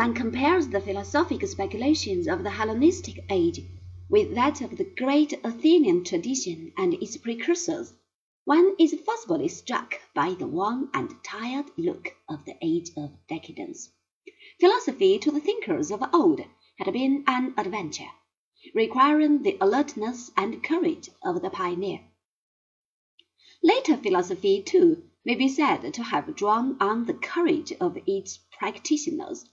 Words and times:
one 0.00 0.14
compares 0.14 0.68
the 0.68 0.80
philosophic 0.80 1.46
speculations 1.46 2.26
of 2.26 2.42
the 2.42 2.48
Hellenistic 2.48 3.22
age 3.28 3.60
with 4.08 4.34
that 4.34 4.62
of 4.62 4.78
the 4.78 4.90
great 4.96 5.34
Athenian 5.44 6.02
tradition 6.02 6.72
and 6.78 6.94
its 6.94 7.18
precursors, 7.18 7.92
one 8.46 8.74
is 8.78 8.98
forcibly 9.04 9.46
struck 9.46 10.00
by 10.14 10.32
the 10.32 10.46
worn 10.46 10.88
and 10.94 11.22
tired 11.22 11.66
look 11.76 12.16
of 12.30 12.42
the 12.46 12.56
age 12.62 12.88
of 12.96 13.10
decadence. 13.28 13.90
Philosophy 14.58 15.18
to 15.18 15.30
the 15.30 15.38
thinkers 15.38 15.90
of 15.90 16.02
old 16.14 16.40
had 16.78 16.90
been 16.94 17.22
an 17.26 17.52
adventure, 17.58 18.08
requiring 18.74 19.42
the 19.42 19.58
alertness 19.60 20.30
and 20.34 20.64
courage 20.64 21.10
of 21.22 21.42
the 21.42 21.50
pioneer. 21.50 22.00
Later 23.62 23.98
philosophy, 23.98 24.62
too, 24.62 25.02
may 25.26 25.34
be 25.34 25.48
said 25.48 25.92
to 25.92 26.04
have 26.04 26.34
drawn 26.36 26.78
on 26.80 27.04
the 27.04 27.12
courage 27.12 27.70
of 27.82 27.98
its 28.06 28.38
practitioners, 28.58 29.44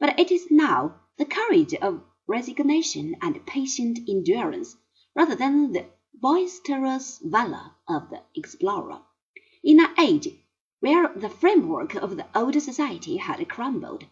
but 0.00 0.18
it 0.18 0.30
is 0.30 0.50
now 0.50 0.98
the 1.18 1.26
courage 1.26 1.74
of 1.74 2.02
resignation 2.26 3.14
and 3.20 3.44
patient 3.44 3.98
endurance 4.08 4.74
rather 5.14 5.34
than 5.34 5.72
the 5.72 5.84
boisterous 6.14 7.20
valor 7.22 7.72
of 7.86 8.08
the 8.08 8.22
explorer. 8.34 9.02
In 9.62 9.78
an 9.78 9.94
age 10.00 10.28
where 10.80 11.12
the 11.14 11.28
framework 11.28 11.94
of 11.94 12.16
the 12.16 12.26
old 12.34 12.54
society 12.62 13.18
had 13.18 13.46
crumbled, 13.48 14.04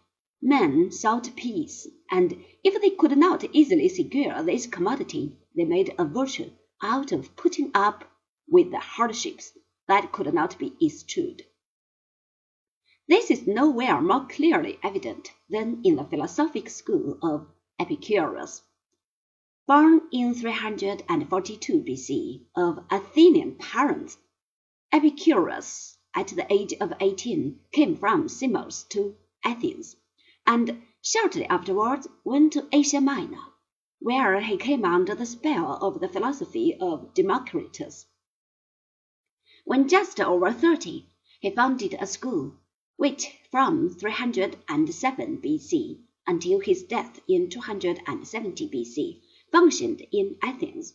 men 0.43 0.93
sought 0.93 1.35
peace, 1.37 1.87
and 2.11 2.45
if 2.63 2.81
they 2.83 2.91
could 2.91 3.17
not 3.17 3.43
easily 3.55 3.89
secure 3.89 4.43
this 4.43 4.67
commodity, 4.67 5.39
they 5.57 5.65
made 5.65 5.95
a 5.99 6.05
virtue 6.05 6.51
out 6.83 7.13
of 7.13 7.35
putting 7.35 7.71
up 7.75 8.05
with 8.47 8.71
the 8.71 8.79
hardships 8.79 9.53
that 9.87 10.13
could 10.13 10.33
not 10.35 10.59
be 10.59 10.75
eschewed. 10.85 11.43
This 13.09 13.31
is 13.31 13.47
nowhere 13.47 14.03
more 14.03 14.27
clearly 14.27 14.79
evident 14.83 15.33
than 15.49 15.81
in 15.83 15.97
the 15.97 16.05
philosophic 16.05 16.69
school 16.69 17.17
of 17.23 17.49
Epicurus. 17.79 18.61
Born 19.67 20.03
in 20.13 20.35
342 20.35 21.81
B.C. 21.81 22.47
of 22.55 22.85
Athenian 22.91 23.55
parents, 23.55 24.19
Epicurus, 24.93 25.97
at 26.15 26.29
the 26.29 26.47
age 26.53 26.75
of 26.75 26.93
eighteen, 27.01 27.61
came 27.73 27.97
from 27.97 28.29
Samos 28.29 28.83
to 28.91 29.17
Athens, 29.43 29.97
and 30.47 30.83
shortly 31.01 31.47
afterwards 31.47 32.07
went 32.25 32.53
to 32.53 32.69
Asia 32.71 33.01
Minor, 33.01 33.55
where 34.01 34.39
he 34.39 34.59
came 34.59 34.85
under 34.85 35.15
the 35.15 35.25
spell 35.25 35.79
of 35.81 35.99
the 36.01 36.11
philosophy 36.11 36.77
of 36.79 37.15
Democritus. 37.15 38.05
When 39.65 39.89
just 39.89 40.21
over 40.21 40.53
thirty, 40.53 41.09
he 41.41 41.49
founded 41.51 41.95
a 41.95 42.07
school, 42.07 42.53
which 42.99 43.33
from 43.51 43.89
307 43.89 45.37
B.C 45.37 46.05
until 46.29 46.61
his 46.61 46.83
death 46.83 47.19
in 47.27 47.49
270 47.49 48.69
BC, 48.69 49.23
functioned 49.51 50.07
in 50.13 50.37
Athens. 50.43 50.93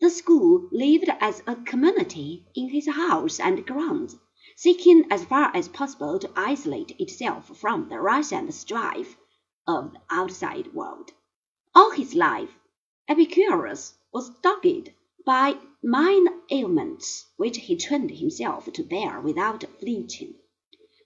The 0.00 0.08
school 0.08 0.70
lived 0.72 1.10
as 1.20 1.42
a 1.46 1.54
community 1.54 2.46
in 2.54 2.70
his 2.70 2.88
house 2.88 3.38
and 3.38 3.66
grounds, 3.66 4.16
seeking 4.56 5.04
as 5.10 5.26
far 5.26 5.54
as 5.54 5.68
possible 5.68 6.18
to 6.18 6.32
isolate 6.34 6.98
itself 6.98 7.58
from 7.58 7.90
the 7.90 8.00
rush 8.00 8.32
and 8.32 8.54
strife 8.54 9.18
of 9.66 9.92
the 9.92 10.00
outside 10.08 10.72
world. 10.72 11.12
All 11.74 11.90
his 11.90 12.14
life, 12.14 12.58
Epicurus 13.06 13.92
was 14.14 14.30
dogged 14.40 14.94
by 15.26 15.58
mind 15.82 16.30
ailments 16.50 17.26
which 17.36 17.58
he 17.58 17.76
trained 17.76 18.12
himself 18.12 18.72
to 18.72 18.82
bear 18.82 19.20
without 19.20 19.62
flinching. 19.78 20.36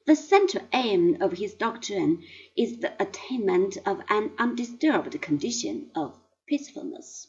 The 0.09 0.17
central 0.17 0.67
aim 0.73 1.19
of 1.21 1.33
his 1.33 1.53
doctrine 1.53 2.25
is 2.57 2.79
the 2.79 2.95
attainment 2.99 3.77
of 3.85 4.01
an 4.09 4.31
undisturbed 4.39 5.21
condition 5.21 5.91
of 5.95 6.19
peacefulness. 6.47 7.27